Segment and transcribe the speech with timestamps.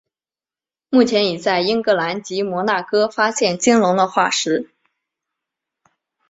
[0.89, 4.71] 目前已在英格兰及摩纳哥发现鲸龙的化石。